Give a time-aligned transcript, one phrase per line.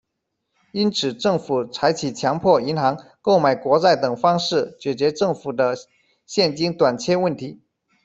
[0.71, 5.77] 因此政府采取强迫银行购买国债等方式解决政府的
[6.25, 7.61] 现金短缺问题。